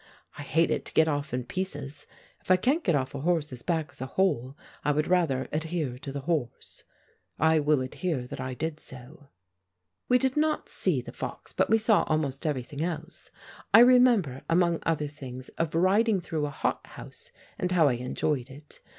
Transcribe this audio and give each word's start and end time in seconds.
I 0.35 0.41
hated 0.41 0.83
to 0.85 0.93
get 0.95 1.07
off 1.07 1.31
in 1.31 1.43
pieces. 1.43 2.07
If 2.41 2.49
I 2.49 2.55
can't 2.57 2.83
get 2.83 2.95
off 2.95 3.13
a 3.13 3.19
horse's 3.19 3.61
back 3.61 3.89
as 3.91 4.01
a 4.01 4.07
whole, 4.07 4.57
I 4.83 4.91
would 4.93 5.07
rather 5.07 5.47
adhere 5.51 5.99
to 5.99 6.11
the 6.11 6.21
horse. 6.21 6.83
I 7.37 7.59
will 7.59 7.81
adhere 7.81 8.25
that 8.25 8.39
I 8.39 8.55
did 8.55 8.79
so. 8.79 9.27
We 10.09 10.17
did 10.17 10.35
not 10.35 10.69
see 10.69 11.01
the 11.03 11.11
fox, 11.11 11.53
but 11.53 11.69
we 11.69 11.77
saw 11.77 12.01
almost 12.07 12.47
everything 12.47 12.81
else. 12.83 13.29
I 13.75 13.81
remember, 13.81 14.41
among 14.49 14.79
other 14.87 15.07
things, 15.07 15.49
of 15.49 15.75
riding 15.75 16.19
through 16.19 16.47
a 16.47 16.49
hothouse, 16.49 17.29
and 17.59 17.71
how 17.71 17.87
I 17.87 17.93
enjoyed 18.01 18.49
it. 18.49 18.79